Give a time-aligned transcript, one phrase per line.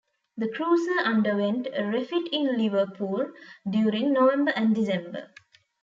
[0.35, 3.31] The cruiser underwent a refit in Liverpool
[3.69, 5.31] during November and December.